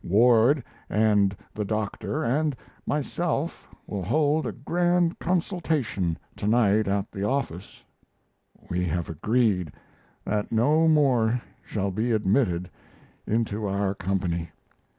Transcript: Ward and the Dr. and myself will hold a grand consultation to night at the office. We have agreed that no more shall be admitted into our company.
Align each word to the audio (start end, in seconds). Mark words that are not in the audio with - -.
Ward 0.03 0.63
and 0.89 1.37
the 1.53 1.63
Dr. 1.63 2.23
and 2.23 2.55
myself 2.87 3.67
will 3.85 4.01
hold 4.01 4.47
a 4.47 4.51
grand 4.51 5.19
consultation 5.19 6.17
to 6.37 6.47
night 6.47 6.87
at 6.87 7.11
the 7.11 7.23
office. 7.23 7.83
We 8.67 8.83
have 8.85 9.09
agreed 9.09 9.71
that 10.25 10.51
no 10.51 10.87
more 10.87 11.39
shall 11.63 11.91
be 11.91 12.13
admitted 12.13 12.71
into 13.27 13.67
our 13.67 13.93
company. 13.93 14.49